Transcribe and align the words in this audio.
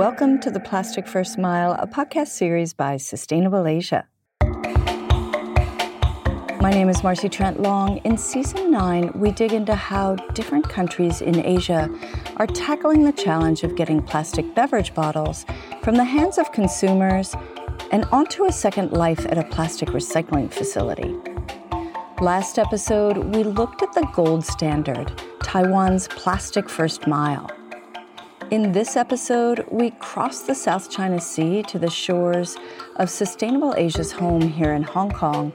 Welcome 0.00 0.40
to 0.40 0.50
the 0.50 0.60
Plastic 0.60 1.06
First 1.06 1.36
Mile, 1.36 1.72
a 1.72 1.86
podcast 1.86 2.28
series 2.28 2.72
by 2.72 2.96
Sustainable 2.96 3.66
Asia. 3.66 4.08
My 6.58 6.70
name 6.70 6.88
is 6.88 7.02
Marcy 7.02 7.28
Trent 7.28 7.60
Long. 7.60 7.98
In 7.98 8.16
season 8.16 8.70
nine, 8.70 9.12
we 9.14 9.30
dig 9.30 9.52
into 9.52 9.74
how 9.74 10.14
different 10.32 10.66
countries 10.70 11.20
in 11.20 11.44
Asia 11.44 11.90
are 12.38 12.46
tackling 12.46 13.04
the 13.04 13.12
challenge 13.12 13.62
of 13.62 13.76
getting 13.76 14.02
plastic 14.02 14.54
beverage 14.54 14.94
bottles 14.94 15.44
from 15.82 15.96
the 15.96 16.04
hands 16.04 16.38
of 16.38 16.50
consumers 16.50 17.34
and 17.92 18.06
onto 18.06 18.46
a 18.46 18.52
second 18.52 18.92
life 18.92 19.26
at 19.26 19.36
a 19.36 19.44
plastic 19.44 19.90
recycling 19.90 20.50
facility. 20.50 21.14
Last 22.22 22.58
episode, 22.58 23.18
we 23.18 23.42
looked 23.42 23.82
at 23.82 23.92
the 23.92 24.08
gold 24.14 24.46
standard, 24.46 25.12
Taiwan's 25.42 26.08
Plastic 26.08 26.70
First 26.70 27.06
Mile. 27.06 27.50
In 28.50 28.72
this 28.72 28.96
episode, 28.96 29.64
we 29.70 29.92
cross 29.92 30.40
the 30.40 30.56
South 30.56 30.90
China 30.90 31.20
Sea 31.20 31.62
to 31.68 31.78
the 31.78 31.88
shores 31.88 32.56
of 32.96 33.08
Sustainable 33.08 33.76
Asia's 33.76 34.10
home 34.10 34.40
here 34.40 34.72
in 34.72 34.82
Hong 34.82 35.12
Kong, 35.12 35.52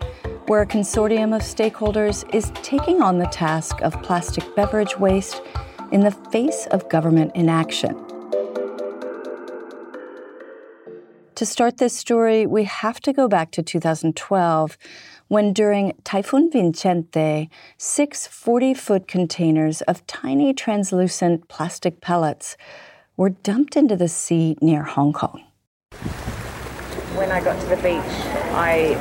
where 0.48 0.62
a 0.62 0.66
consortium 0.66 1.36
of 1.36 1.42
stakeholders 1.42 2.24
is 2.34 2.54
taking 2.64 3.02
on 3.02 3.20
the 3.20 3.26
task 3.26 3.82
of 3.82 4.02
plastic 4.02 4.56
beverage 4.56 4.98
waste 4.98 5.42
in 5.92 6.00
the 6.00 6.12
face 6.12 6.68
of 6.68 6.88
government 6.88 7.34
inaction. 7.36 8.05
To 11.36 11.46
start 11.46 11.80
this 11.80 11.94
story, 11.94 12.48
we 12.48 12.64
have 12.64 13.02
to 13.02 13.12
go 13.12 13.28
back 13.28 13.52
to 13.52 13.62
2012 13.62 14.78
when 15.28 15.52
during 15.52 15.92
Typhoon 16.06 16.50
Vicente, 16.50 17.50
six 17.78 18.26
40 18.26 18.74
foot 18.74 19.08
containers 19.10 19.82
of 19.82 20.08
tiny 20.08 20.54
translucent 20.54 21.50
plastic 21.50 22.00
pellets 22.00 22.56
were 23.18 23.32
dumped 23.32 23.76
into 23.76 23.98
the 23.98 24.08
sea 24.08 24.56
near 24.62 24.84
Hong 24.84 25.12
Kong. 25.12 25.44
When 27.16 27.34
I 27.34 27.44
got 27.44 27.60
to 27.60 27.68
the 27.68 27.76
beach, 27.76 28.16
I 28.56 28.96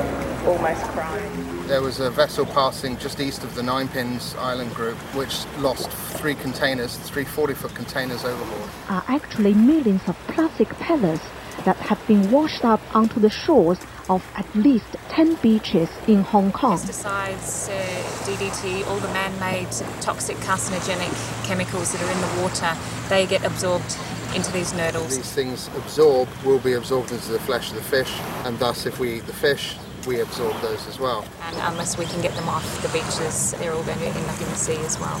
almost 0.45 0.83
cried. 0.87 1.31
There 1.69 1.81
was 1.81 2.01
a 2.01 2.09
vessel 2.09 2.45
passing 2.45 2.97
just 2.97 3.21
east 3.21 3.45
of 3.45 3.55
the 3.55 3.63
Nine 3.63 3.87
Pins 3.87 4.35
Island 4.35 4.73
group, 4.73 4.97
which 5.15 5.45
lost 5.59 5.89
three 5.89 6.35
containers, 6.35 6.97
three 6.97 7.23
40 7.23 7.53
foot 7.53 7.73
containers 7.73 8.25
overboard. 8.25 8.69
Are 8.89 9.05
actually 9.07 9.53
millions 9.53 10.01
of 10.09 10.17
plastic 10.27 10.67
pellets 10.79 11.23
that 11.63 11.77
have 11.77 12.05
been 12.07 12.29
washed 12.31 12.65
up 12.65 12.81
onto 12.95 13.19
the 13.19 13.29
shores 13.29 13.79
of 14.09 14.23
at 14.35 14.53
least 14.55 14.95
10 15.09 15.35
beaches 15.35 15.89
in 16.07 16.21
Hong 16.21 16.51
Kong. 16.51 16.77
Pesticides, 16.77 17.69
uh, 17.69 18.25
DDT, 18.25 18.85
all 18.87 18.97
the 18.97 19.07
man-made 19.09 19.71
toxic 20.01 20.37
carcinogenic 20.37 21.45
chemicals 21.45 21.91
that 21.91 22.01
are 22.01 22.11
in 22.11 22.21
the 22.21 22.41
water, 22.41 22.75
they 23.09 23.25
get 23.25 23.43
absorbed 23.43 23.97
into 24.35 24.51
these 24.51 24.73
nurdles. 24.73 25.15
These 25.15 25.31
things 25.31 25.69
absorb, 25.75 26.27
will 26.43 26.59
be 26.59 26.73
absorbed 26.73 27.11
into 27.11 27.31
the 27.31 27.39
flesh 27.39 27.69
of 27.69 27.77
the 27.77 27.83
fish, 27.83 28.11
and 28.43 28.59
thus 28.59 28.85
if 28.85 28.99
we 28.99 29.15
eat 29.15 29.25
the 29.25 29.33
fish, 29.33 29.77
we 30.05 30.19
absorb 30.19 30.59
those 30.61 30.87
as 30.87 30.99
well. 30.99 31.25
And 31.41 31.55
unless 31.57 31.97
we 31.97 32.05
can 32.05 32.21
get 32.21 32.35
them 32.35 32.47
off 32.47 32.81
the 32.81 32.89
beaches, 32.89 33.53
they're 33.53 33.73
all 33.73 33.83
going 33.83 33.97
to 33.99 34.05
end 34.05 34.29
up 34.29 34.39
in 34.39 34.47
the 34.47 34.55
sea 34.55 34.77
as 34.77 34.99
well. 34.99 35.19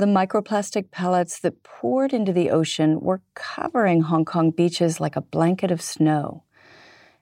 The 0.00 0.06
microplastic 0.06 0.90
pellets 0.90 1.40
that 1.40 1.62
poured 1.62 2.14
into 2.14 2.32
the 2.32 2.48
ocean 2.48 3.00
were 3.00 3.20
covering 3.34 4.00
Hong 4.00 4.24
Kong 4.24 4.50
beaches 4.50 4.98
like 4.98 5.14
a 5.14 5.20
blanket 5.20 5.70
of 5.70 5.82
snow. 5.82 6.42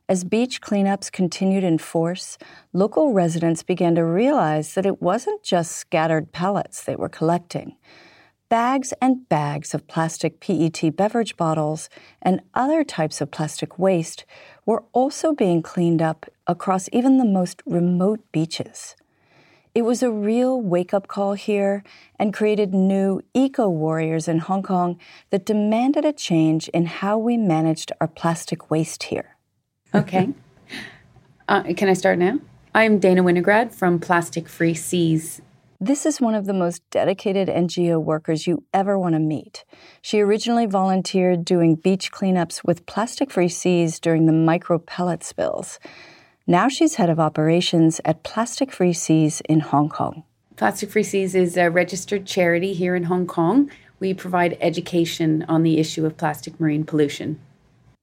As 0.09 0.23
beach 0.23 0.61
cleanups 0.61 1.11
continued 1.11 1.65
in 1.65 1.79
force, 1.79 2.39
local 2.73 3.13
residents 3.13 3.65
began 3.65 3.97
to 3.97 4.05
realize 4.05 4.75
that 4.75 4.87
it 4.87 5.03
wasn't 5.03 5.43
just 5.43 5.73
scattered 5.73 6.31
pellets 6.31 6.85
they 6.85 6.95
were 6.95 7.09
collecting. 7.09 7.75
Bags 8.49 8.95
and 9.03 9.29
bags 9.29 9.75
of 9.75 9.89
plastic 9.89 10.39
PET 10.39 10.95
beverage 10.95 11.37
bottles 11.37 11.91
and 12.23 12.43
other 12.55 12.85
types 12.85 13.21
of 13.21 13.33
plastic 13.33 13.77
waste 13.77 14.25
were 14.65 14.85
also 14.93 15.33
being 15.33 15.63
cleaned 15.63 16.01
up 16.01 16.27
across 16.47 16.89
even 16.93 17.19
the 17.19 17.25
most 17.25 17.61
remote 17.67 18.21
beaches. 18.31 18.95
It 19.75 19.83
was 19.83 20.03
a 20.03 20.11
real 20.11 20.61
wake 20.61 20.95
up 20.95 21.07
call 21.07 21.35
here 21.35 21.85
and 22.19 22.35
created 22.35 22.73
new 22.73 23.21
eco 23.35 23.69
warriors 23.69 24.27
in 24.27 24.39
Hong 24.39 24.63
Kong 24.63 24.99
that 25.31 25.47
demanded 25.47 26.05
a 26.05 26.13
change 26.13 26.69
in 26.69 26.87
how 26.87 27.19
we 27.19 27.37
managed 27.37 27.93
our 28.01 28.09
plastic 28.09 28.71
waste 28.71 29.05
here. 29.05 29.37
Okay. 29.95 30.31
Uh, 31.49 31.63
can 31.77 31.89
I 31.89 31.95
start 31.95 32.19
now? 32.19 32.41
I'm 32.75 32.99
Dana 32.99 33.23
Winograd 33.23 33.75
from 33.75 33.99
Plastic 33.99 34.49
Free 34.49 34.75
Seas. 34.75 35.41
This 35.81 36.05
is 36.05 36.21
one 36.21 36.35
of 36.35 36.47
the 36.47 36.53
most 36.53 36.83
dedicated 36.91 37.49
NGO 37.49 38.03
workers 38.03 38.47
you 38.47 38.65
ever 38.75 38.99
want 38.99 39.15
to 39.15 39.21
meet. 39.21 39.65
She 40.03 40.21
originally 40.21 40.67
volunteered 40.67 41.45
doing 41.45 41.77
beach 41.77 42.11
cleanups 42.11 42.65
with 42.65 42.85
Plastic 42.85 43.31
Free 43.31 43.49
Seas 43.49 44.01
during 44.01 44.27
the 44.27 44.33
micro 44.33 44.79
pellet 44.79 45.23
spills. 45.23 45.79
Now 46.51 46.69
she's 46.69 46.95
head 46.95 47.11
of 47.11 47.21
operations 47.21 48.01
at 48.07 48.23
Plastic 48.23 48.73
Free 48.73 48.95
Seas 48.95 49.43
in 49.51 49.61
Hong 49.61 49.91
Kong. 49.91 50.23
Plastic 50.57 50.91
Free 50.91 51.03
Seas 51.03 51.35
is 51.35 51.59
a 51.59 51.71
registered 51.71 52.25
charity 52.25 52.73
here 52.73 52.97
in 52.97 53.03
Hong 53.03 53.27
Kong. 53.27 53.71
We 54.01 54.15
provide 54.15 54.57
education 54.59 55.45
on 55.47 55.63
the 55.63 55.79
issue 55.79 56.07
of 56.07 56.17
plastic 56.17 56.59
marine 56.59 56.85
pollution. 56.85 57.39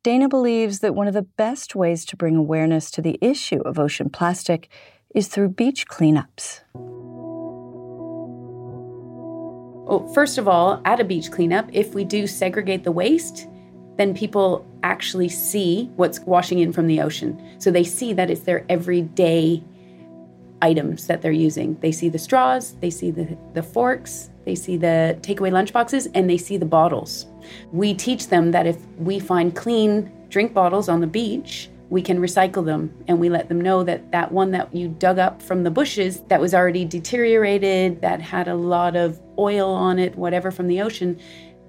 Dana 0.04 0.30
believes 0.30 0.82
that 0.82 0.94
one 0.94 1.08
of 1.08 1.16
the 1.16 1.24
best 1.24 1.74
ways 1.74 2.06
to 2.06 2.16
bring 2.16 2.36
awareness 2.36 2.92
to 2.92 3.02
the 3.02 3.18
issue 3.20 3.62
of 3.62 3.80
ocean 3.80 4.12
plastic 4.12 4.70
is 5.16 5.28
through 5.28 5.50
beach 5.50 5.88
cleanups. 5.88 6.60
Well, 9.88 10.08
first 10.14 10.38
of 10.38 10.48
all, 10.48 10.84
at 10.86 11.00
a 11.00 11.04
beach 11.04 11.32
cleanup, 11.32 11.68
if 11.74 11.96
we 11.96 12.04
do 12.04 12.28
segregate 12.28 12.84
the 12.84 12.92
waste, 12.92 13.48
then 13.98 14.14
people 14.14 14.64
actually 14.86 15.28
see 15.28 15.90
what's 15.96 16.20
washing 16.22 16.60
in 16.60 16.72
from 16.72 16.86
the 16.86 17.02
ocean. 17.02 17.42
So 17.58 17.72
they 17.72 17.84
see 17.84 18.14
that 18.14 18.30
it's 18.30 18.42
their 18.42 18.64
everyday 18.70 19.64
items 20.62 21.08
that 21.08 21.22
they're 21.22 21.32
using. 21.32 21.78
They 21.82 21.92
see 21.92 22.08
the 22.08 22.20
straws, 22.20 22.76
they 22.80 22.92
see 22.92 23.10
the, 23.12 23.36
the 23.54 23.64
forks, 23.64 24.30
they 24.46 24.56
see 24.56 24.78
the 24.78 25.18
takeaway 25.22 25.52
lunch 25.52 25.74
boxes, 25.74 26.08
and 26.14 26.30
they 26.30 26.38
see 26.38 26.58
the 26.58 26.66
bottles. 26.66 27.26
We 27.72 27.94
teach 27.96 28.28
them 28.28 28.52
that 28.52 28.68
if 28.68 28.78
we 28.98 29.20
find 29.20 29.56
clean 29.56 30.12
drink 30.30 30.54
bottles 30.54 30.88
on 30.88 31.02
the 31.02 31.08
beach, 31.08 31.70
we 31.90 32.02
can 32.02 32.20
recycle 32.20 32.66
them 32.66 32.92
and 33.08 33.20
we 33.20 33.30
let 33.30 33.48
them 33.48 33.62
know 33.62 33.84
that 33.84 34.12
that 34.12 34.32
one 34.32 34.52
that 34.52 34.74
you 34.74 34.88
dug 34.88 35.20
up 35.20 35.42
from 35.42 35.64
the 35.64 35.72
bushes 35.72 36.22
that 36.30 36.42
was 36.42 36.54
already 36.54 36.84
deteriorated 36.84 38.02
that 38.02 38.22
had 38.22 38.48
a 38.48 38.56
lot 38.56 38.96
of 38.96 39.22
oil 39.38 39.70
on 39.70 40.00
it 40.00 40.16
whatever 40.16 40.50
from 40.50 40.68
the 40.68 40.82
ocean 40.82 41.20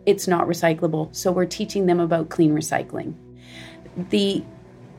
it's 0.07 0.27
not 0.27 0.47
recyclable. 0.47 1.15
So 1.15 1.33
we're 1.33 1.45
teaching 1.45 1.87
them 1.87 2.01
about 2.01 2.29
clean 2.29 2.55
recycling. 2.55 3.15
The 4.11 4.45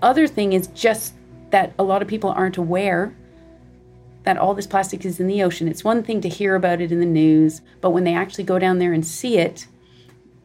other 0.02 0.28
thing 0.28 0.54
is 0.54 0.68
just 0.68 1.14
that 1.50 1.74
a 1.80 1.84
lot 1.84 2.02
of 2.02 2.08
people 2.08 2.30
aren't 2.30 2.58
aware 2.58 3.16
that 4.24 4.38
all 4.38 4.54
this 4.54 4.68
plastic 4.68 5.06
is 5.06 5.20
in 5.22 5.28
the 5.28 5.42
ocean. 5.42 5.70
It's 5.70 5.84
one 5.84 6.04
thing 6.04 6.20
to 6.22 6.30
hear 6.30 6.56
about 6.56 6.82
it 6.82 6.92
in 6.92 7.00
the 7.00 7.06
news, 7.06 7.62
but 7.80 7.92
when 7.92 8.04
they 8.04 8.14
actually 8.14 8.44
go 8.44 8.60
down 8.60 8.80
there 8.80 8.92
and 8.92 9.06
see 9.06 9.38
it, 9.38 9.68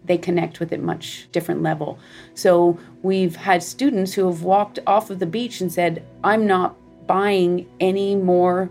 they 0.04 0.16
connect 0.16 0.60
with 0.60 0.72
it 0.72 0.80
much 0.80 1.28
different 1.32 1.62
level. 1.62 1.98
So 2.34 2.78
we've 3.02 3.36
had 3.36 3.62
students 3.62 4.12
who 4.12 4.26
have 4.26 4.42
walked 4.42 4.78
off 4.86 5.10
of 5.10 5.18
the 5.18 5.26
beach 5.26 5.60
and 5.60 5.72
said, 5.72 6.04
"I'm 6.22 6.46
not 6.46 6.76
buying 7.06 7.66
any 7.80 8.14
more 8.14 8.70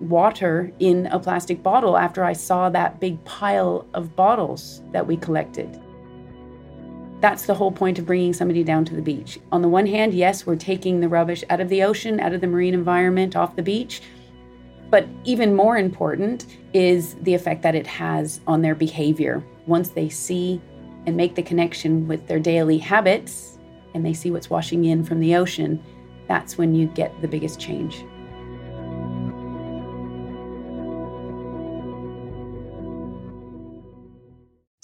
water 0.00 0.72
in 0.78 1.06
a 1.06 1.18
plastic 1.18 1.62
bottle 1.62 1.96
after 1.96 2.24
I 2.24 2.32
saw 2.32 2.70
that 2.70 3.00
big 3.00 3.22
pile 3.24 3.86
of 3.94 4.16
bottles 4.16 4.82
that 4.92 5.06
we 5.06 5.16
collected. 5.16 5.80
That's 7.20 7.44
the 7.44 7.54
whole 7.54 7.70
point 7.70 7.98
of 7.98 8.06
bringing 8.06 8.32
somebody 8.32 8.64
down 8.64 8.86
to 8.86 8.96
the 8.96 9.02
beach. 9.02 9.38
On 9.52 9.60
the 9.60 9.68
one 9.68 9.86
hand, 9.86 10.14
yes, 10.14 10.46
we're 10.46 10.56
taking 10.56 11.00
the 11.00 11.08
rubbish 11.08 11.44
out 11.50 11.60
of 11.60 11.68
the 11.68 11.82
ocean, 11.82 12.18
out 12.18 12.32
of 12.32 12.40
the 12.40 12.46
marine 12.46 12.72
environment, 12.72 13.36
off 13.36 13.56
the 13.56 13.62
beach. 13.62 14.00
But 14.88 15.06
even 15.24 15.54
more 15.54 15.76
important 15.76 16.46
is 16.72 17.14
the 17.16 17.34
effect 17.34 17.62
that 17.62 17.74
it 17.74 17.86
has 17.86 18.40
on 18.46 18.62
their 18.62 18.74
behavior. 18.74 19.44
Once 19.66 19.90
they 19.90 20.08
see 20.08 20.60
and 21.06 21.16
make 21.16 21.34
the 21.34 21.42
connection 21.42 22.08
with 22.08 22.26
their 22.26 22.40
daily 22.40 22.78
habits 22.78 23.58
and 23.94 24.04
they 24.04 24.14
see 24.14 24.30
what's 24.30 24.48
washing 24.48 24.86
in 24.86 25.04
from 25.04 25.20
the 25.20 25.36
ocean, 25.36 25.82
that's 26.26 26.56
when 26.56 26.74
you 26.74 26.86
get 26.86 27.20
the 27.20 27.28
biggest 27.28 27.60
change. 27.60 28.04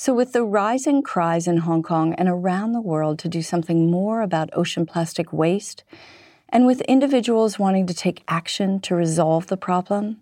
So, 0.07 0.15
with 0.15 0.33
the 0.33 0.45
rising 0.45 1.03
cries 1.03 1.49
in 1.49 1.57
Hong 1.57 1.83
Kong 1.83 2.15
and 2.15 2.29
around 2.29 2.71
the 2.71 2.81
world 2.81 3.19
to 3.19 3.29
do 3.29 3.43
something 3.43 3.91
more 3.91 4.23
about 4.23 4.51
ocean 4.53 4.87
plastic 4.87 5.33
waste, 5.33 5.83
and 6.49 6.65
with 6.65 6.81
individuals 6.83 7.59
wanting 7.59 7.89
to 7.89 7.93
take 7.93 8.23
action 8.29 8.79
to 8.83 8.95
resolve 8.95 9.49
the 9.49 9.57
problem, 9.57 10.19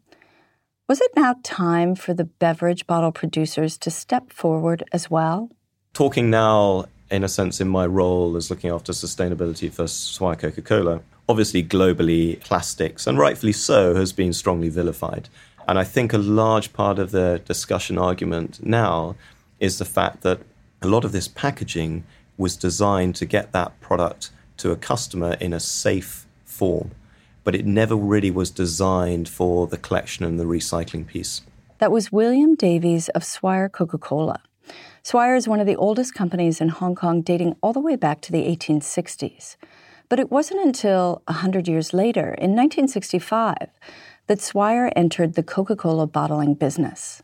was 0.88 1.02
it 1.02 1.10
now 1.14 1.36
time 1.42 1.94
for 1.94 2.14
the 2.14 2.25
beverage 2.25 2.86
bottle 2.86 3.12
producers 3.12 3.76
to 3.76 3.90
step 3.90 4.32
forward 4.32 4.84
as 4.90 5.10
well? 5.10 5.50
Talking 5.92 6.31
now, 6.31 6.86
in 7.10 7.22
a 7.22 7.28
sense, 7.28 7.60
in 7.60 7.69
my 7.69 7.84
role 7.84 8.38
as 8.38 8.48
looking 8.48 8.70
after 8.70 8.92
sustainability 8.92 9.70
for 9.70 9.86
Swire 9.86 10.36
Coca 10.36 10.62
Cola, 10.62 11.02
obviously 11.28 11.62
globally, 11.62 12.40
plastics, 12.40 13.06
and 13.06 13.19
rightfully 13.19 13.52
so, 13.52 13.94
has 13.96 14.14
been 14.14 14.32
strongly 14.32 14.70
vilified. 14.70 15.28
And 15.69 15.78
I 15.78 15.84
think 15.84 16.14
a 16.14 16.19
large 16.19 16.72
part 16.72 16.98
of 16.98 17.10
the 17.10 17.42
discussion 17.44 17.98
argument 17.98 18.64
now 18.64 19.16
is 19.64 19.78
the 19.78 19.84
fact 19.84 20.20
that 20.22 20.40
a 20.82 20.87
lot 20.87 21.05
of 21.05 21.12
this 21.12 21.26
packaging 21.26 22.05
was 22.37 22.56
designed 22.56 23.16
to 23.16 23.25
get 23.25 23.52
that 23.52 23.81
product 23.81 24.31
to 24.58 24.70
a 24.70 24.76
customer 24.76 25.32
in 25.40 25.52
a 25.52 25.61
safe 25.61 26.26
form, 26.44 26.90
but 27.43 27.55
it 27.55 27.64
never 27.64 27.96
really 27.96 28.31
was 28.31 28.50
designed 28.50 29.28
for 29.28 29.66
the 29.66 29.78
collection 29.78 30.25
and 30.25 30.38
the 30.38 30.44
recycling 30.44 31.06
piece. 31.06 31.40
That 31.78 31.90
was 31.90 32.12
William 32.12 32.55
Davis 32.55 33.08
of 33.11 33.25
Swire 33.25 33.69
Coca 33.69 33.99
Cola. 33.99 34.40
Swire 35.02 35.34
is 35.34 35.49
one 35.49 35.61
of 35.61 35.67
the 35.67 35.76
oldest 35.76 36.14
companies 36.14 36.60
in 36.60 36.69
Hong 36.69 36.94
Kong, 36.94 37.22
dating 37.22 37.56
all 37.62 37.72
the 37.72 37.81
way 37.81 37.96
back 37.96 38.20
to 38.22 38.32
the 38.32 38.44
1860s. 38.44 39.56
But 40.08 40.20
it 40.20 40.31
wasn't 40.31 40.64
until 40.64 41.22
100 41.26 41.67
years 41.67 41.93
later, 41.93 42.34
in 42.34 42.55
1965, 42.55 43.69
that 44.26 44.40
Swire 44.40 44.93
entered 44.94 45.34
the 45.34 45.43
Coca 45.43 45.76
Cola 45.76 46.06
bottling 46.06 46.55
business. 46.55 47.22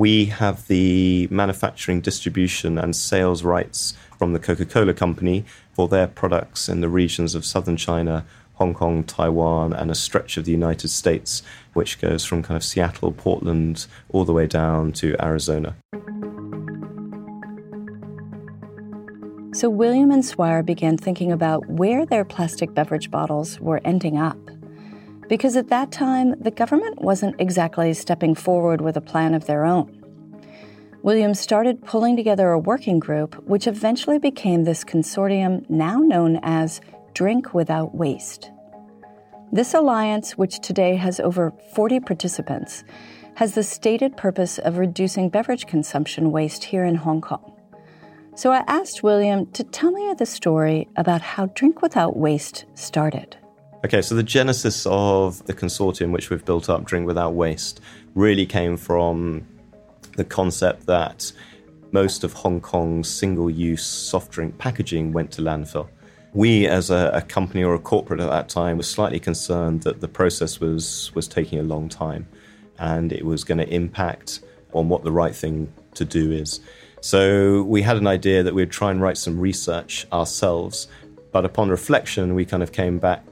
We 0.00 0.24
have 0.24 0.66
the 0.66 1.28
manufacturing, 1.30 2.00
distribution, 2.00 2.78
and 2.78 2.96
sales 2.96 3.42
rights 3.42 3.92
from 4.16 4.32
the 4.32 4.38
Coca 4.38 4.64
Cola 4.64 4.94
Company 4.94 5.44
for 5.74 5.88
their 5.88 6.06
products 6.06 6.70
in 6.70 6.80
the 6.80 6.88
regions 6.88 7.34
of 7.34 7.44
southern 7.44 7.76
China, 7.76 8.24
Hong 8.54 8.72
Kong, 8.72 9.04
Taiwan, 9.04 9.74
and 9.74 9.90
a 9.90 9.94
stretch 9.94 10.38
of 10.38 10.46
the 10.46 10.52
United 10.52 10.88
States, 10.88 11.42
which 11.74 12.00
goes 12.00 12.24
from 12.24 12.42
kind 12.42 12.56
of 12.56 12.64
Seattle, 12.64 13.12
Portland, 13.12 13.86
all 14.08 14.24
the 14.24 14.32
way 14.32 14.46
down 14.46 14.92
to 14.92 15.22
Arizona. 15.22 15.76
So 19.52 19.68
William 19.68 20.10
and 20.10 20.24
Swire 20.24 20.62
began 20.62 20.96
thinking 20.96 21.30
about 21.30 21.68
where 21.68 22.06
their 22.06 22.24
plastic 22.24 22.72
beverage 22.72 23.10
bottles 23.10 23.60
were 23.60 23.82
ending 23.84 24.16
up. 24.16 24.38
Because 25.30 25.54
at 25.54 25.68
that 25.68 25.92
time, 25.92 26.34
the 26.40 26.50
government 26.50 27.00
wasn't 27.00 27.40
exactly 27.40 27.94
stepping 27.94 28.34
forward 28.34 28.80
with 28.80 28.96
a 28.96 29.00
plan 29.00 29.32
of 29.32 29.46
their 29.46 29.64
own. 29.64 29.96
William 31.04 31.34
started 31.34 31.84
pulling 31.84 32.16
together 32.16 32.50
a 32.50 32.58
working 32.58 32.98
group, 32.98 33.36
which 33.44 33.68
eventually 33.68 34.18
became 34.18 34.64
this 34.64 34.82
consortium 34.82 35.64
now 35.70 36.00
known 36.00 36.40
as 36.42 36.80
Drink 37.14 37.54
Without 37.54 37.94
Waste. 37.94 38.50
This 39.52 39.72
alliance, 39.72 40.36
which 40.36 40.58
today 40.58 40.96
has 40.96 41.20
over 41.20 41.52
40 41.76 42.00
participants, 42.00 42.82
has 43.36 43.54
the 43.54 43.62
stated 43.62 44.16
purpose 44.16 44.58
of 44.58 44.78
reducing 44.78 45.28
beverage 45.28 45.68
consumption 45.68 46.32
waste 46.32 46.64
here 46.64 46.84
in 46.84 46.96
Hong 46.96 47.20
Kong. 47.20 47.52
So 48.34 48.50
I 48.50 48.64
asked 48.66 49.04
William 49.04 49.46
to 49.52 49.62
tell 49.62 49.92
me 49.92 50.12
the 50.12 50.26
story 50.26 50.88
about 50.96 51.22
how 51.22 51.46
Drink 51.46 51.82
Without 51.82 52.16
Waste 52.16 52.64
started. 52.74 53.36
Okay, 53.82 54.02
so 54.02 54.14
the 54.14 54.22
genesis 54.22 54.86
of 54.86 55.42
the 55.46 55.54
consortium 55.54 56.10
which 56.10 56.28
we've 56.28 56.44
built 56.44 56.68
up, 56.68 56.84
Drink 56.84 57.06
Without 57.06 57.32
Waste, 57.32 57.80
really 58.14 58.44
came 58.44 58.76
from 58.76 59.46
the 60.16 60.24
concept 60.24 60.84
that 60.84 61.32
most 61.90 62.22
of 62.22 62.34
Hong 62.34 62.60
Kong's 62.60 63.08
single 63.08 63.48
use 63.48 63.84
soft 63.84 64.32
drink 64.32 64.58
packaging 64.58 65.12
went 65.12 65.30
to 65.32 65.42
landfill. 65.42 65.88
We, 66.34 66.66
as 66.66 66.90
a, 66.90 67.10
a, 67.14 67.22
company 67.22 67.64
or 67.64 67.74
a 67.74 67.78
corporate 67.78 68.20
at 68.20 68.28
that 68.28 68.50
time, 68.50 68.76
were 68.76 68.82
slightly 68.82 69.18
concerned 69.18 69.82
that 69.84 70.02
the 70.02 70.08
process 70.08 70.60
was, 70.60 71.10
was 71.14 71.26
taking 71.26 71.58
a 71.58 71.62
long 71.62 71.88
time 71.88 72.28
and 72.78 73.14
it 73.14 73.24
was 73.24 73.44
going 73.44 73.58
to 73.58 73.68
impact 73.68 74.40
on 74.74 74.90
what 74.90 75.04
the 75.04 75.10
right 75.10 75.34
thing 75.34 75.72
to 75.94 76.04
do 76.04 76.30
is. 76.30 76.60
So 77.00 77.62
we 77.62 77.80
had 77.80 77.96
an 77.96 78.06
idea 78.06 78.42
that 78.42 78.54
we'd 78.54 78.70
try 78.70 78.90
and 78.90 79.00
write 79.00 79.16
some 79.16 79.40
research 79.40 80.06
ourselves. 80.12 80.86
But 81.32 81.46
upon 81.46 81.70
reflection, 81.70 82.34
we 82.34 82.44
kind 82.44 82.62
of 82.62 82.72
came 82.72 82.98
back 82.98 83.24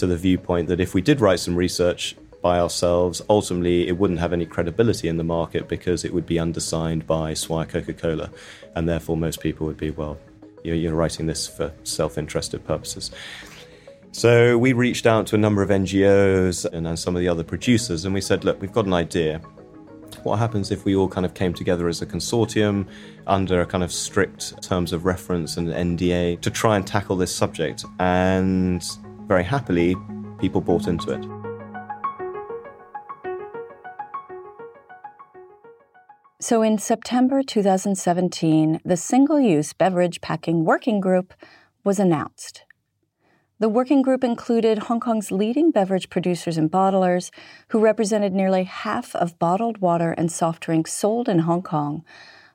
to 0.00 0.06
the 0.06 0.16
viewpoint 0.16 0.68
that 0.68 0.80
if 0.80 0.94
we 0.94 1.00
did 1.00 1.20
write 1.20 1.40
some 1.40 1.54
research 1.54 2.16
by 2.42 2.58
ourselves, 2.58 3.22
ultimately 3.28 3.86
it 3.86 3.98
wouldn't 3.98 4.18
have 4.18 4.32
any 4.32 4.46
credibility 4.46 5.08
in 5.08 5.16
the 5.16 5.24
market 5.24 5.68
because 5.68 6.04
it 6.04 6.12
would 6.12 6.26
be 6.26 6.38
undersigned 6.38 7.06
by 7.06 7.34
Swire 7.34 7.66
Coca 7.66 7.92
Cola. 7.92 8.30
And 8.74 8.88
therefore, 8.88 9.16
most 9.16 9.40
people 9.40 9.66
would 9.66 9.76
be, 9.76 9.90
well, 9.90 10.18
you're, 10.62 10.94
writing 10.94 11.26
this 11.26 11.46
for 11.46 11.72
self 11.84 12.18
interested 12.18 12.64
purposes. 12.64 13.10
So 14.12 14.58
we 14.58 14.72
reached 14.72 15.06
out 15.06 15.26
to 15.28 15.36
a 15.36 15.38
number 15.38 15.62
of 15.62 15.68
NGOs 15.68 16.64
and, 16.64 16.86
and 16.86 16.98
some 16.98 17.14
of 17.14 17.20
the 17.20 17.28
other 17.28 17.44
producers, 17.44 18.04
and 18.04 18.12
we 18.12 18.20
said, 18.20 18.44
look, 18.44 18.60
we've 18.60 18.72
got 18.72 18.86
an 18.86 18.92
idea 18.92 19.40
what 20.22 20.38
happens 20.38 20.70
if 20.70 20.84
we 20.84 20.94
all 20.94 21.08
kind 21.08 21.24
of 21.24 21.34
came 21.34 21.54
together 21.54 21.88
as 21.88 22.02
a 22.02 22.06
consortium 22.06 22.86
under 23.26 23.60
a 23.60 23.66
kind 23.66 23.82
of 23.82 23.92
strict 23.92 24.62
terms 24.62 24.92
of 24.92 25.04
reference 25.04 25.56
and 25.56 25.68
NDA 25.68 26.40
to 26.40 26.50
try 26.50 26.76
and 26.76 26.86
tackle 26.86 27.16
this 27.16 27.34
subject? 27.34 27.84
And 27.98 28.82
very 29.30 29.44
happily, 29.44 29.94
people 30.40 30.60
bought 30.60 30.88
into 30.88 31.12
it. 31.12 31.24
So 36.40 36.62
in 36.62 36.78
September 36.78 37.44
2017, 37.44 38.80
the 38.84 38.96
Single 38.96 39.38
Use 39.38 39.72
Beverage 39.72 40.20
Packing 40.20 40.64
Working 40.64 40.98
Group 40.98 41.32
was 41.84 42.00
announced. 42.00 42.64
The 43.60 43.68
working 43.68 44.02
group 44.02 44.24
included 44.24 44.78
Hong 44.88 44.98
Kong's 44.98 45.30
leading 45.30 45.70
beverage 45.70 46.10
producers 46.10 46.56
and 46.56 46.68
bottlers, 46.68 47.30
who 47.68 47.78
represented 47.78 48.32
nearly 48.32 48.64
half 48.64 49.14
of 49.14 49.38
bottled 49.38 49.78
water 49.78 50.10
and 50.18 50.32
soft 50.32 50.60
drinks 50.64 50.92
sold 50.92 51.28
in 51.28 51.40
Hong 51.40 51.62
Kong, 51.62 52.02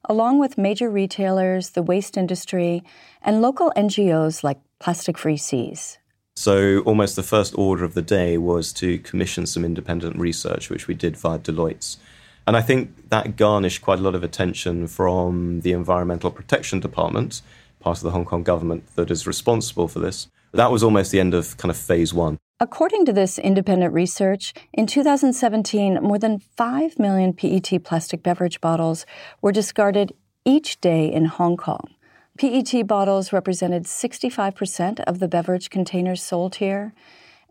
along 0.10 0.40
with 0.40 0.58
major 0.58 0.90
retailers, 0.90 1.70
the 1.70 1.84
waste 1.84 2.18
industry, 2.18 2.84
and 3.22 3.42
local 3.42 3.72
NGOs 3.78 4.44
like 4.44 4.60
Plastic 4.80 5.18
Free 5.18 5.38
Seas. 5.38 6.00
So, 6.38 6.80
almost 6.82 7.16
the 7.16 7.24
first 7.24 7.58
order 7.58 7.86
of 7.86 7.94
the 7.94 8.02
day 8.02 8.38
was 8.38 8.74
to 8.74 9.00
commission 9.00 9.46
some 9.46 9.64
independent 9.64 10.18
research, 10.18 10.70
which 10.70 10.86
we 10.88 10.94
did 10.94 11.16
via 11.16 11.40
Deloitte's. 11.40 11.98
And 12.46 12.58
I 12.58 12.62
think 12.62 13.10
that 13.10 13.38
garnished 13.38 13.82
quite 13.82 14.00
a 14.00 14.02
lot 14.02 14.16
of 14.16 14.24
attention 14.24 14.88
from 14.88 15.62
the 15.62 15.72
Environmental 15.72 16.30
Protection 16.30 16.82
Department, 16.82 17.42
part 17.80 17.98
of 17.98 18.04
the 18.04 18.12
Hong 18.12 18.26
Kong 18.26 18.44
government 18.44 18.84
that 18.96 19.10
is 19.10 19.26
responsible 19.26 19.88
for 19.88 20.00
this, 20.00 20.28
that 20.52 20.72
was 20.72 20.84
almost 20.84 21.12
the 21.12 21.22
end 21.22 21.34
of 21.34 21.56
kind 21.58 21.72
of 21.72 21.78
phase 21.78 22.14
one. 22.14 22.38
According 22.60 23.06
to 23.06 23.14
this 23.14 23.40
independent 23.40 23.94
research, 23.94 24.54
in 24.74 24.88
2017, 24.88 25.96
more 26.02 26.20
than 26.20 26.40
5 26.40 27.00
million 27.00 27.34
PET 27.34 27.84
plastic 27.84 28.22
beverage 28.22 28.62
bottles 28.62 29.06
were 29.42 29.52
discarded 29.52 30.14
each 30.46 30.80
day 30.80 31.12
in 31.12 31.26
Hong 31.26 31.58
Kong. 31.58 31.95
PET 32.38 32.86
bottles 32.86 33.32
represented 33.32 33.84
65% 33.84 35.00
of 35.02 35.20
the 35.20 35.28
beverage 35.28 35.70
containers 35.70 36.22
sold 36.22 36.56
here. 36.56 36.94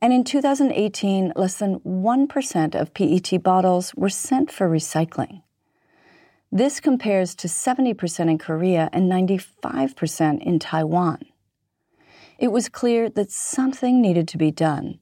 And 0.00 0.12
in 0.12 0.24
2018, 0.24 1.32
less 1.36 1.56
than 1.56 1.80
1% 1.80 2.74
of 2.74 2.92
PET 2.92 3.42
bottles 3.42 3.94
were 3.94 4.10
sent 4.10 4.50
for 4.50 4.68
recycling. 4.68 5.42
This 6.52 6.80
compares 6.80 7.34
to 7.36 7.48
70% 7.48 8.30
in 8.30 8.38
Korea 8.38 8.90
and 8.92 9.10
95% 9.10 10.42
in 10.42 10.58
Taiwan 10.58 11.18
it 12.38 12.52
was 12.52 12.68
clear 12.68 13.08
that 13.10 13.30
something 13.30 14.00
needed 14.00 14.28
to 14.28 14.38
be 14.38 14.50
done. 14.50 14.98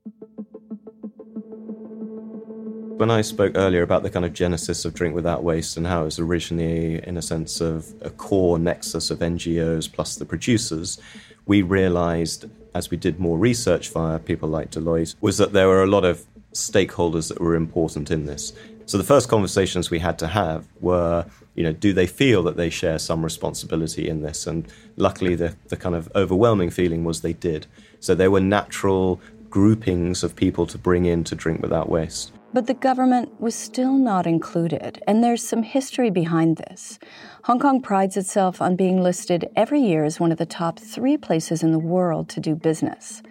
When 2.96 3.10
I 3.10 3.22
spoke 3.22 3.52
earlier 3.56 3.82
about 3.82 4.02
the 4.02 4.10
kind 4.10 4.24
of 4.24 4.32
genesis 4.32 4.84
of 4.84 4.94
Drink 4.94 5.14
Without 5.14 5.42
Waste 5.42 5.76
and 5.76 5.86
how 5.86 6.02
it 6.02 6.04
was 6.04 6.18
originally, 6.18 7.02
in 7.06 7.16
a 7.16 7.22
sense, 7.22 7.60
of 7.60 7.92
a 8.02 8.10
core 8.10 8.58
nexus 8.58 9.10
of 9.10 9.18
NGOs 9.20 9.90
plus 9.90 10.16
the 10.16 10.24
producers, 10.24 11.00
we 11.46 11.62
realized 11.62 12.44
as 12.74 12.90
we 12.90 12.96
did 12.96 13.18
more 13.18 13.38
research 13.38 13.90
via 13.90 14.18
people 14.18 14.48
like 14.48 14.70
Deloitte 14.70 15.16
was 15.20 15.38
that 15.38 15.52
there 15.52 15.68
were 15.68 15.82
a 15.82 15.86
lot 15.86 16.04
of 16.04 16.24
stakeholders 16.52 17.28
that 17.28 17.40
were 17.40 17.54
important 17.54 18.10
in 18.10 18.26
this. 18.26 18.52
So 18.86 18.98
the 18.98 19.04
first 19.04 19.28
conversations 19.28 19.90
we 19.90 19.98
had 19.98 20.18
to 20.18 20.26
have 20.28 20.66
were, 20.80 21.26
you 21.54 21.64
know, 21.64 21.72
do 21.72 21.92
they 21.92 22.06
feel 22.06 22.42
that 22.44 22.56
they 22.56 22.70
share 22.70 22.98
some 22.98 23.24
responsibility 23.24 24.08
in 24.08 24.22
this? 24.22 24.46
And 24.46 24.66
luckily, 24.96 25.34
the, 25.34 25.56
the 25.68 25.76
kind 25.76 25.94
of 25.94 26.10
overwhelming 26.14 26.70
feeling 26.70 27.04
was 27.04 27.22
they 27.22 27.32
did. 27.32 27.66
So 28.00 28.14
there 28.14 28.30
were 28.30 28.40
natural 28.40 29.20
groupings 29.48 30.22
of 30.22 30.36
people 30.36 30.66
to 30.66 30.78
bring 30.78 31.04
in 31.04 31.24
to 31.24 31.34
drink 31.34 31.62
without 31.62 31.88
waste. 31.88 32.32
But 32.54 32.66
the 32.66 32.74
government 32.74 33.40
was 33.40 33.54
still 33.54 33.94
not 33.94 34.26
included, 34.26 35.02
and 35.06 35.24
there's 35.24 35.42
some 35.42 35.62
history 35.62 36.10
behind 36.10 36.58
this. 36.58 36.98
Hong 37.44 37.58
Kong 37.58 37.80
prides 37.80 38.18
itself 38.18 38.60
on 38.60 38.76
being 38.76 39.02
listed 39.02 39.48
every 39.56 39.80
year 39.80 40.04
as 40.04 40.20
one 40.20 40.32
of 40.32 40.38
the 40.38 40.44
top 40.44 40.78
three 40.78 41.16
places 41.16 41.62
in 41.62 41.72
the 41.72 41.78
world 41.78 42.28
to 42.28 42.40
do 42.40 42.54
business. 42.54 43.22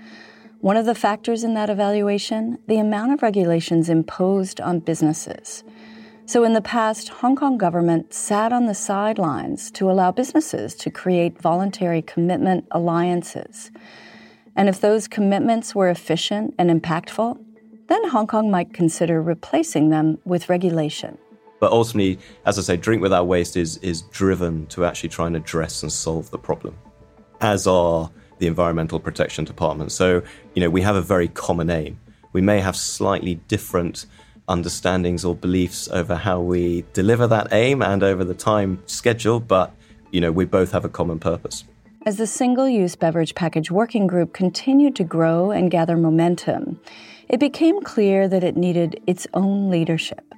One 0.59 0.75
of 0.75 0.87
the 0.87 0.95
factors 0.95 1.43
in 1.43 1.53
that 1.53 1.69
evaluation, 1.69 2.57
the 2.67 2.79
amount 2.79 3.13
of 3.13 3.21
regulations 3.21 3.89
imposed 3.89 4.59
on 4.59 4.79
businesses. 4.79 5.63
So 6.25 6.43
in 6.43 6.53
the 6.53 6.61
past, 6.61 7.09
Hong 7.09 7.35
Kong 7.35 7.57
government 7.59 8.13
sat 8.13 8.51
on 8.51 8.65
the 8.65 8.73
sidelines 8.73 9.69
to 9.71 9.91
allow 9.91 10.11
businesses 10.11 10.73
to 10.75 10.89
create 10.89 11.39
voluntary 11.39 12.01
commitment 12.01 12.65
alliances. 12.71 13.69
And 14.55 14.67
if 14.67 14.81
those 14.81 15.07
commitments 15.07 15.75
were 15.75 15.89
efficient 15.89 16.55
and 16.57 16.69
impactful, 16.69 17.43
then 17.91 18.07
Hong 18.09 18.25
Kong 18.25 18.49
might 18.49 18.73
consider 18.73 19.21
replacing 19.21 19.89
them 19.89 20.17
with 20.23 20.47
regulation. 20.47 21.17
But 21.59 21.71
ultimately, 21.71 22.19
as 22.45 22.57
I 22.57 22.61
say, 22.61 22.77
Drink 22.77 23.01
Without 23.01 23.27
Waste 23.27 23.57
is, 23.57 23.77
is 23.77 24.01
driven 24.03 24.65
to 24.67 24.85
actually 24.85 25.09
try 25.09 25.27
and 25.27 25.35
address 25.35 25.83
and 25.83 25.91
solve 25.91 26.31
the 26.31 26.37
problem, 26.37 26.77
as 27.41 27.67
are 27.67 28.09
the 28.39 28.47
Environmental 28.47 28.99
Protection 28.99 29.45
Department. 29.45 29.91
So, 29.91 30.23
you 30.55 30.61
know, 30.61 30.69
we 30.69 30.81
have 30.81 30.95
a 30.95 31.01
very 31.01 31.27
common 31.27 31.69
aim. 31.69 31.99
We 32.33 32.41
may 32.41 32.61
have 32.61 32.75
slightly 32.75 33.35
different 33.47 34.05
understandings 34.47 35.23
or 35.23 35.35
beliefs 35.35 35.87
over 35.89 36.15
how 36.15 36.39
we 36.39 36.85
deliver 36.93 37.27
that 37.27 37.49
aim 37.51 37.81
and 37.81 38.03
over 38.03 38.23
the 38.23 38.33
time 38.33 38.81
schedule, 38.85 39.39
but 39.39 39.73
you 40.11 40.19
know, 40.19 40.31
we 40.31 40.45
both 40.45 40.71
have 40.71 40.85
a 40.85 40.89
common 40.89 41.19
purpose. 41.19 41.65
As 42.03 42.17
the 42.17 42.25
single 42.25 42.67
use 42.67 42.95
beverage 42.95 43.35
package 43.35 43.69
working 43.69 44.07
group 44.07 44.33
continued 44.33 44.95
to 44.95 45.03
grow 45.03 45.51
and 45.51 45.69
gather 45.69 45.95
momentum, 45.95 46.79
it 47.31 47.39
became 47.39 47.81
clear 47.81 48.27
that 48.27 48.43
it 48.43 48.57
needed 48.57 49.01
its 49.07 49.25
own 49.33 49.69
leadership. 49.69 50.33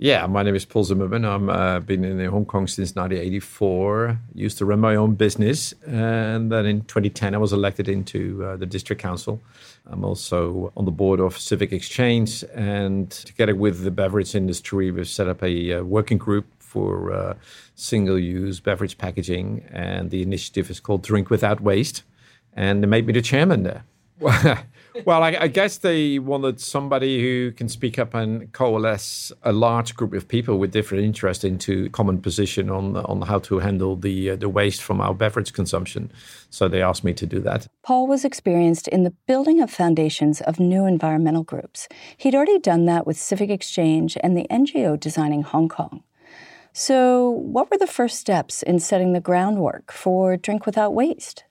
Yeah, 0.00 0.24
my 0.28 0.44
name 0.44 0.54
is 0.54 0.64
Paul 0.64 0.84
Zimmerman. 0.84 1.24
I've 1.24 1.48
uh, 1.48 1.80
been 1.80 2.04
in 2.04 2.24
Hong 2.30 2.44
Kong 2.44 2.68
since 2.68 2.94
1984. 2.94 4.16
Used 4.34 4.58
to 4.58 4.64
run 4.64 4.78
my 4.78 4.94
own 4.94 5.16
business, 5.16 5.74
and 5.84 6.52
then 6.52 6.66
in 6.66 6.82
2010 6.82 7.34
I 7.34 7.38
was 7.38 7.52
elected 7.52 7.88
into 7.88 8.44
uh, 8.44 8.56
the 8.56 8.64
district 8.64 9.02
council. 9.02 9.40
I'm 9.86 10.04
also 10.04 10.72
on 10.76 10.84
the 10.84 10.92
board 10.92 11.18
of 11.18 11.36
Civic 11.36 11.72
Exchange, 11.72 12.44
and 12.54 13.10
together 13.10 13.56
with 13.56 13.82
the 13.82 13.90
beverage 13.90 14.36
industry, 14.36 14.92
we've 14.92 15.08
set 15.08 15.26
up 15.26 15.42
a 15.42 15.72
uh, 15.72 15.82
working 15.82 16.18
group 16.18 16.46
for 16.60 17.12
uh, 17.12 17.34
single-use 17.74 18.60
beverage 18.60 18.98
packaging, 18.98 19.66
and 19.72 20.12
the 20.12 20.22
initiative 20.22 20.70
is 20.70 20.78
called 20.78 21.02
Drink 21.02 21.28
Without 21.28 21.60
Waste, 21.60 22.04
and 22.52 22.84
they 22.84 22.86
made 22.86 23.04
me 23.04 23.12
the 23.12 23.22
chairman 23.22 23.64
there. 23.64 23.84
well, 25.04 25.22
I, 25.22 25.36
I, 25.40 25.48
guess 25.48 25.78
they 25.78 26.18
wanted 26.18 26.60
somebody 26.60 27.20
who 27.20 27.52
can 27.52 27.68
speak 27.68 27.98
up 27.98 28.14
and 28.14 28.52
coalesce 28.52 29.32
a 29.42 29.52
large 29.52 29.94
group 29.94 30.12
of 30.14 30.28
people 30.28 30.58
with 30.58 30.72
different 30.72 31.04
interests 31.04 31.44
into 31.44 31.90
common 31.90 32.20
position 32.20 32.70
on 32.70 32.96
on 32.96 33.22
how 33.22 33.38
to 33.40 33.58
handle 33.58 33.96
the 33.96 34.30
uh, 34.30 34.36
the 34.36 34.48
waste 34.48 34.82
from 34.82 35.00
our 35.00 35.14
beverage 35.14 35.52
consumption. 35.52 36.10
So 36.50 36.68
they 36.68 36.82
asked 36.82 37.04
me 37.04 37.12
to 37.14 37.26
do 37.26 37.40
that. 37.40 37.66
Paul 37.82 38.06
was 38.06 38.24
experienced 38.24 38.88
in 38.88 39.04
the 39.04 39.14
building 39.26 39.60
of 39.60 39.70
foundations 39.70 40.40
of 40.40 40.58
new 40.58 40.86
environmental 40.86 41.42
groups. 41.42 41.88
He'd 42.16 42.34
already 42.34 42.58
done 42.58 42.86
that 42.86 43.06
with 43.06 43.16
Civic 43.16 43.50
Exchange 43.50 44.16
and 44.22 44.36
the 44.36 44.46
NGO 44.50 44.98
Designing 44.98 45.42
Hong 45.42 45.68
Kong. 45.68 46.02
So, 46.72 47.30
what 47.30 47.70
were 47.70 47.78
the 47.78 47.86
first 47.86 48.18
steps 48.18 48.62
in 48.62 48.78
setting 48.78 49.12
the 49.12 49.20
groundwork 49.20 49.90
for 49.90 50.36
Drink 50.36 50.64
Without 50.64 50.94
Waste? 50.94 51.44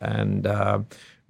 And 0.00 0.46
uh, 0.46 0.80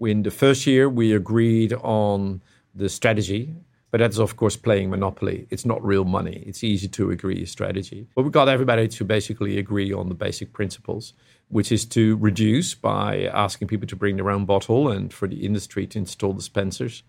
in 0.05 0.23
the 0.23 0.31
first 0.31 0.67
year, 0.67 0.89
we 0.89 1.13
agreed 1.13 1.73
on 1.75 2.43
the 2.75 2.89
strategy, 2.89 3.55
but 3.91 3.99
that's 3.99 4.19
of 4.19 4.37
course 4.37 4.57
playing 4.57 4.91
monopoly. 4.91 5.47
It's 5.51 5.67
not 5.67 5.85
real 5.85 6.05
money. 6.05 6.43
It's 6.47 6.65
easy 6.65 6.89
to 6.89 7.11
agree 7.11 7.43
a 7.43 7.47
strategy, 7.47 8.07
but 8.15 8.23
we 8.23 8.31
got 8.31 8.49
everybody 8.49 8.89
to 8.89 9.05
basically 9.05 9.59
agree 9.59 9.93
on 9.93 10.09
the 10.09 10.15
basic 10.15 10.53
principles, 10.53 11.13
which 11.49 11.71
is 11.71 11.85
to 11.87 12.17
reduce 12.17 12.75
by 12.75 13.25
asking 13.27 13.69
people 13.69 13.87
to 13.89 13.97
bring 13.97 14.17
their 14.17 14.31
own 14.31 14.47
bottle, 14.47 14.89
and 14.89 15.13
for 15.13 15.29
the 15.29 15.45
industry 15.45 15.87
to 15.89 15.99
install 15.99 16.33
dispensers, 16.33 17.03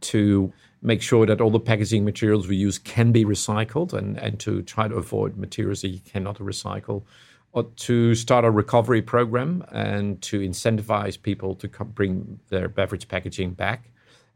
to 0.00 0.52
make 0.80 1.02
sure 1.02 1.26
that 1.26 1.42
all 1.42 1.50
the 1.50 1.60
packaging 1.60 2.06
materials 2.06 2.48
we 2.48 2.56
use 2.56 2.78
can 2.78 3.12
be 3.12 3.24
recycled, 3.24 3.92
and 3.92 4.18
and 4.18 4.40
to 4.40 4.62
try 4.62 4.88
to 4.88 4.94
avoid 4.94 5.36
materials 5.36 5.82
that 5.82 5.88
you 5.88 6.00
cannot 6.00 6.38
recycle 6.38 7.02
to 7.76 8.14
start 8.14 8.44
a 8.44 8.50
recovery 8.50 9.02
program 9.02 9.64
and 9.72 10.20
to 10.22 10.40
incentivize 10.40 11.20
people 11.20 11.54
to 11.56 11.68
bring 11.68 12.38
their 12.48 12.68
beverage 12.68 13.08
packaging 13.08 13.52
back 13.52 13.90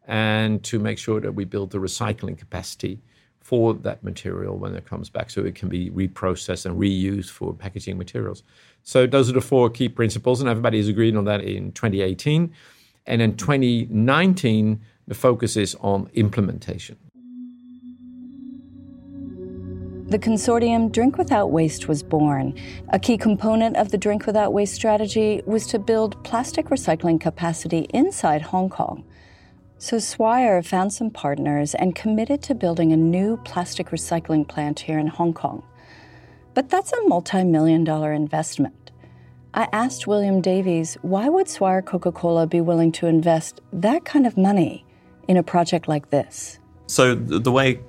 and 0.07 0.63
to 0.65 0.79
make 0.79 0.99
sure 0.99 1.21
that 1.21 1.33
we 1.33 1.45
build 1.45 1.71
the 1.71 1.79
recycling 1.79 2.37
capacity 2.37 3.01
for 3.41 3.75
that 3.75 4.03
material 4.03 4.57
when 4.57 4.75
it 4.75 4.87
comes 4.87 5.11
back 5.11 5.31
so 5.31 5.45
it 5.45 5.55
can 5.55 5.69
be 5.69 5.91
reprocessed 5.91 6.67
and 6.67 6.79
reused 6.79 7.31
for 7.31 7.53
packaging 7.53 7.97
materials. 7.99 8.43
So 8.83 9.07
those 9.07 9.29
are 9.29 9.35
the 9.35 9.41
four 9.41 9.71
key 9.71 9.89
principles 9.89 10.41
and 10.41 10.49
everybody 10.49 10.79
has 10.79 10.89
agreed 10.89 11.15
on 11.15 11.25
that 11.27 11.43
in 11.43 11.73
2018. 11.73 12.53
And 13.07 13.23
in 13.23 13.37
2019 13.37 14.81
the 15.07 15.15
focus 15.15 15.57
is 15.57 15.77
on 15.81 16.11
implementation. 16.15 16.97
The 20.07 20.19
consortium 20.19 20.93
Drink 20.93 21.17
Without 21.17 21.51
Waste 21.51 21.89
was 21.89 22.03
born. 22.03 22.55
A 22.91 22.99
key 22.99 23.17
component 23.17 23.79
of 23.79 23.91
the 23.91 23.97
Drink 23.97 24.27
Without 24.27 24.53
Waste 24.53 24.75
strategy 24.75 25.41
was 25.47 25.67
to 25.69 25.79
build 25.79 26.23
plastic 26.25 26.67
recycling 26.67 27.19
capacity 27.19 27.87
inside 27.95 28.43
Hong 28.43 28.69
Kong. 28.69 29.03
So 29.79 29.99
Swire 29.99 30.63
found 30.63 30.93
some 30.93 31.11
partners 31.11 31.75
and 31.75 31.95
committed 31.95 32.43
to 32.43 32.55
building 32.55 32.93
a 32.93 32.99
new 32.99 33.39
plastic 33.45 33.89
recycling 33.89 34.47
plant 34.47 34.81
here 34.81 34.99
in 34.99 35.07
Hong 35.07 35.33
Kong. 35.33 35.63
But 36.53 36.69
that's 36.69 36.93
a 36.93 37.09
multi 37.09 37.43
million 37.43 37.83
dollar 37.83 38.13
investment. 38.13 38.91
I 39.55 39.69
asked 39.73 40.07
William 40.07 40.43
Davis 40.43 40.99
why 41.01 41.31
would 41.31 41.49
Swire 41.49 41.81
Coca 41.81 42.13
Cola 42.13 42.47
be 42.47 42.61
willing 42.61 42.93
to 42.93 43.07
invest 43.07 43.63
that 43.73 44.05
kind 44.05 44.27
of 44.27 44.37
money 44.37 44.85
in 45.29 45.39
a 45.39 45.43
project 45.43 45.89
like 45.89 46.11
this? 46.11 46.59
So, 46.89 47.15
the 47.15 47.51
way 47.51 47.81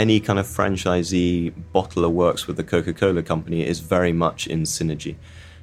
any 0.00 0.18
kind 0.18 0.38
of 0.38 0.46
franchisee 0.46 1.52
bottler 1.74 2.10
works 2.10 2.46
with 2.46 2.56
the 2.56 2.64
Coca 2.64 2.94
Cola 2.94 3.22
company 3.22 3.66
is 3.66 3.80
very 3.80 4.14
much 4.14 4.46
in 4.46 4.62
synergy. 4.62 5.16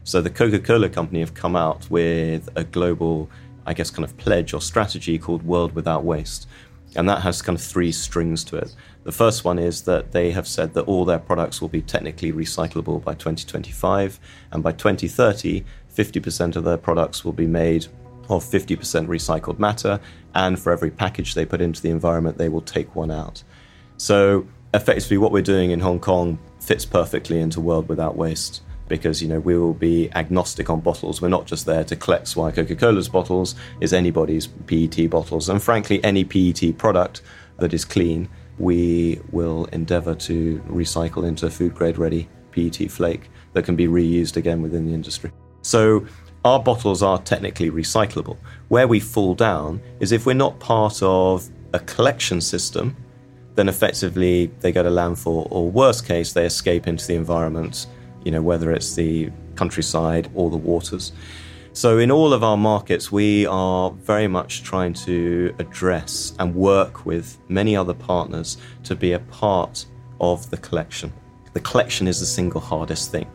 So 0.03 0.21
the 0.21 0.29
Coca 0.29 0.59
Cola 0.59 0.89
company 0.89 1.21
have 1.21 1.33
come 1.33 1.55
out 1.55 1.89
with 1.89 2.47
a 2.55 2.63
global, 2.63 3.31
I 3.65 3.73
guess, 3.73 3.89
kind 3.89 4.03
of 4.03 4.15
pledge 4.17 4.53
or 4.53 4.61
strategy 4.61 5.17
called 5.17 5.41
World 5.41 5.73
Without 5.73 6.03
Waste. 6.03 6.47
And 6.95 7.09
that 7.09 7.23
has 7.23 7.41
kind 7.41 7.57
of 7.57 7.63
three 7.63 7.91
strings 7.91 8.43
to 8.43 8.57
it. 8.57 8.75
The 9.05 9.11
first 9.11 9.43
one 9.43 9.57
is 9.57 9.81
that 9.85 10.11
they 10.11 10.29
have 10.29 10.47
said 10.47 10.75
that 10.75 10.83
all 10.83 11.03
their 11.03 11.17
products 11.17 11.59
will 11.59 11.69
be 11.69 11.81
technically 11.81 12.31
recyclable 12.31 13.03
by 13.03 13.15
2025. 13.15 14.19
And 14.51 14.61
by 14.61 14.71
2030, 14.71 15.63
50% 15.91 16.55
of 16.55 16.63
their 16.63 16.77
products 16.77 17.25
will 17.25 17.33
be 17.33 17.47
made 17.47 17.87
of 18.29 18.43
50% 18.43 18.77
recycled 19.07 19.57
matter. 19.57 19.99
And 20.35 20.59
for 20.59 20.71
every 20.71 20.91
package 20.91 21.33
they 21.33 21.45
put 21.45 21.59
into 21.59 21.81
the 21.81 21.89
environment, 21.89 22.37
they 22.37 22.49
will 22.49 22.61
take 22.61 22.95
one 22.95 23.09
out. 23.09 23.43
So 23.97 24.47
effectively, 24.73 25.17
what 25.17 25.31
we're 25.31 25.41
doing 25.41 25.71
in 25.71 25.79
Hong 25.79 25.99
Kong 25.99 26.39
fits 26.59 26.85
perfectly 26.85 27.39
into 27.39 27.59
World 27.59 27.89
Without 27.89 28.15
Waste 28.15 28.61
because 28.87 29.21
you 29.21 29.27
know 29.27 29.39
we 29.39 29.57
will 29.57 29.73
be 29.73 30.09
agnostic 30.15 30.69
on 30.69 30.79
bottles. 30.79 31.21
We're 31.21 31.27
not 31.29 31.45
just 31.45 31.65
there 31.65 31.83
to 31.83 31.95
collect 31.95 32.27
Swire 32.27 32.51
Coca-Cola's 32.51 33.09
bottles; 33.09 33.55
is 33.81 33.93
anybody's 33.93 34.47
PET 34.47 35.09
bottles, 35.09 35.49
and 35.49 35.61
frankly, 35.61 36.03
any 36.03 36.23
PET 36.23 36.77
product 36.77 37.21
that 37.57 37.73
is 37.73 37.83
clean, 37.83 38.29
we 38.59 39.19
will 39.31 39.65
endeavour 39.65 40.15
to 40.15 40.59
recycle 40.69 41.27
into 41.27 41.49
food 41.49 41.75
grade 41.75 41.97
ready 41.97 42.29
PET 42.51 42.89
flake 42.89 43.29
that 43.53 43.65
can 43.65 43.75
be 43.75 43.87
reused 43.87 44.37
again 44.37 44.61
within 44.61 44.85
the 44.85 44.93
industry. 44.93 45.31
So. 45.61 46.05
Our 46.45 46.63
bottles 46.63 47.03
are 47.03 47.17
technically 47.17 47.71
recyclable. 47.71 48.37
Where 48.69 48.87
we 48.87 49.01
fall 49.01 49.35
down 49.35 49.81
is 49.99 50.13
if 50.13 50.25
we're 50.25 50.33
not 50.33 50.57
part 50.61 51.01
of 51.01 51.49
a 51.73 51.79
collection 51.79 52.39
system 52.39 52.95
then 53.57 53.67
effectively 53.67 54.51
they 54.61 54.71
go 54.71 54.83
to 54.83 54.89
landfill, 54.89 55.47
or 55.51 55.69
worst 55.69 56.05
case, 56.05 56.31
they 56.33 56.45
escape 56.45 56.87
into 56.87 57.05
the 57.05 57.15
environment, 57.15 57.87
you 58.23 58.31
know, 58.31 58.41
whether 58.41 58.71
it's 58.71 58.93
the 58.93 59.31
countryside 59.55 60.29
or 60.35 60.49
the 60.51 60.57
waters. 60.57 61.11
So, 61.73 61.97
in 61.97 62.11
all 62.11 62.33
of 62.33 62.43
our 62.43 62.55
markets, 62.55 63.11
we 63.11 63.47
are 63.47 63.89
very 63.91 64.27
much 64.27 64.63
trying 64.63 64.93
to 65.05 65.53
address 65.59 66.33
and 66.39 66.53
work 66.55 67.05
with 67.05 67.37
many 67.49 67.75
other 67.75 67.93
partners 67.93 68.57
to 68.83 68.95
be 68.95 69.13
a 69.13 69.19
part 69.19 69.85
of 70.21 70.49
the 70.51 70.57
collection. 70.57 71.11
The 71.53 71.59
collection 71.59 72.07
is 72.07 72.19
the 72.19 72.25
single 72.27 72.61
hardest 72.61 73.11
thing. 73.11 73.27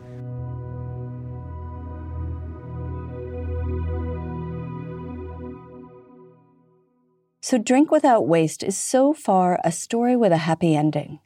So, 7.53 7.59
Drink 7.59 7.91
Without 7.91 8.27
Waste 8.27 8.63
is 8.63 8.79
so 8.79 9.13
far 9.13 9.61
a 9.63 9.71
story 9.71 10.17
with 10.17 10.33
a 10.33 10.39
happy 10.49 10.75
ending. 10.75 11.19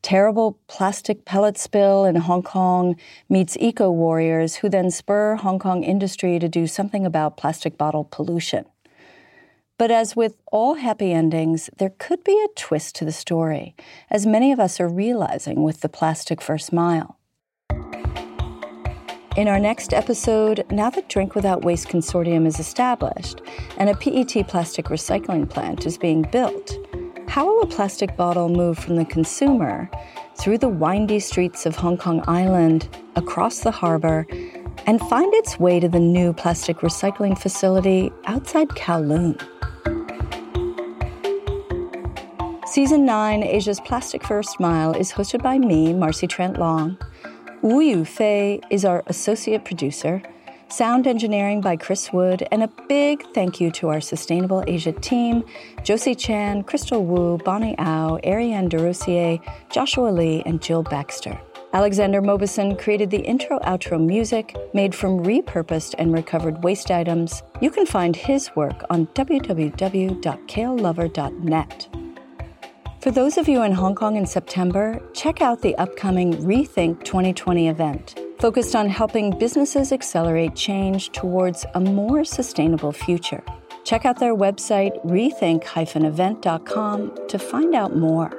Terrible 0.00 0.58
plastic 0.66 1.26
pellet 1.26 1.58
spill 1.58 2.06
in 2.06 2.16
Hong 2.16 2.42
Kong 2.42 2.96
meets 3.28 3.54
eco 3.60 3.90
warriors 3.90 4.54
who 4.56 4.70
then 4.70 4.90
spur 4.90 5.34
Hong 5.34 5.58
Kong 5.58 5.84
industry 5.84 6.38
to 6.38 6.48
do 6.48 6.66
something 6.66 7.04
about 7.04 7.36
plastic 7.36 7.76
bottle 7.76 8.04
pollution. 8.04 8.64
But 9.76 9.90
as 9.90 10.16
with 10.16 10.38
all 10.50 10.76
happy 10.76 11.12
endings, 11.12 11.68
there 11.76 11.92
could 11.98 12.24
be 12.24 12.42
a 12.42 12.58
twist 12.58 12.94
to 12.94 13.04
the 13.04 13.12
story, 13.12 13.76
as 14.10 14.24
many 14.24 14.52
of 14.52 14.60
us 14.60 14.80
are 14.80 14.88
realizing 14.88 15.62
with 15.62 15.82
the 15.82 15.90
plastic 15.90 16.40
first 16.40 16.72
mile. 16.72 17.18
In 19.36 19.48
our 19.48 19.58
next 19.58 19.92
episode, 19.92 20.64
now 20.70 20.90
that 20.90 21.08
Drink 21.08 21.34
Without 21.34 21.64
Waste 21.64 21.88
Consortium 21.88 22.46
is 22.46 22.60
established 22.60 23.42
and 23.78 23.90
a 23.90 23.96
PET 23.96 24.46
plastic 24.46 24.86
recycling 24.86 25.50
plant 25.50 25.86
is 25.86 25.98
being 25.98 26.22
built, 26.22 26.78
how 27.26 27.44
will 27.44 27.62
a 27.62 27.66
plastic 27.66 28.16
bottle 28.16 28.48
move 28.48 28.78
from 28.78 28.94
the 28.94 29.04
consumer 29.04 29.90
through 30.36 30.58
the 30.58 30.68
windy 30.68 31.18
streets 31.18 31.66
of 31.66 31.74
Hong 31.74 31.96
Kong 31.96 32.22
Island, 32.28 32.88
across 33.16 33.58
the 33.58 33.72
harbor, 33.72 34.24
and 34.86 35.00
find 35.00 35.34
its 35.34 35.58
way 35.58 35.80
to 35.80 35.88
the 35.88 35.98
new 35.98 36.32
plastic 36.32 36.76
recycling 36.78 37.36
facility 37.36 38.12
outside 38.26 38.68
Kowloon? 38.68 39.36
Season 42.68 43.04
9, 43.04 43.42
Asia's 43.42 43.80
Plastic 43.80 44.22
First 44.24 44.60
Mile, 44.60 44.94
is 44.94 45.12
hosted 45.12 45.42
by 45.42 45.58
me, 45.58 45.92
Marcy 45.92 46.28
Trent 46.28 46.56
Long. 46.56 46.96
Wu 47.64 47.80
Yu 47.80 48.04
Fei 48.04 48.60
is 48.68 48.84
our 48.84 49.02
associate 49.06 49.64
producer. 49.64 50.22
Sound 50.68 51.06
engineering 51.06 51.62
by 51.62 51.76
Chris 51.76 52.12
Wood, 52.12 52.46
and 52.52 52.62
a 52.62 52.68
big 52.90 53.24
thank 53.32 53.58
you 53.58 53.70
to 53.70 53.88
our 53.88 54.02
Sustainable 54.02 54.62
Asia 54.66 54.92
team 54.92 55.42
Josie 55.82 56.14
Chan, 56.14 56.64
Crystal 56.64 57.02
Wu, 57.02 57.38
Bonnie 57.38 57.74
Au, 57.78 58.20
Ariane 58.22 58.68
DeRosier, 58.68 59.40
Joshua 59.70 60.10
Lee, 60.10 60.42
and 60.44 60.60
Jill 60.60 60.82
Baxter. 60.82 61.40
Alexander 61.72 62.20
Mauboussin 62.20 62.78
created 62.78 63.08
the 63.08 63.24
intro 63.24 63.58
outro 63.60 63.98
music 63.98 64.54
made 64.74 64.94
from 64.94 65.24
repurposed 65.24 65.94
and 65.98 66.12
recovered 66.12 66.62
waste 66.62 66.90
items. 66.90 67.42
You 67.62 67.70
can 67.70 67.86
find 67.86 68.14
his 68.14 68.54
work 68.54 68.84
on 68.90 69.06
www.kalelover.net. 69.06 71.93
For 73.04 73.10
those 73.10 73.36
of 73.36 73.48
you 73.50 73.62
in 73.64 73.72
Hong 73.72 73.94
Kong 73.94 74.16
in 74.16 74.24
September, 74.24 74.98
check 75.12 75.42
out 75.42 75.60
the 75.60 75.76
upcoming 75.76 76.32
Rethink 76.38 77.04
2020 77.04 77.68
event, 77.68 78.18
focused 78.38 78.74
on 78.74 78.88
helping 78.88 79.38
businesses 79.38 79.92
accelerate 79.92 80.56
change 80.56 81.10
towards 81.10 81.66
a 81.74 81.80
more 81.80 82.24
sustainable 82.24 82.92
future. 82.92 83.44
Check 83.84 84.06
out 84.06 84.20
their 84.20 84.34
website, 84.34 85.04
rethink 85.04 85.64
event.com, 86.06 87.28
to 87.28 87.38
find 87.38 87.74
out 87.74 87.94
more. 87.94 88.30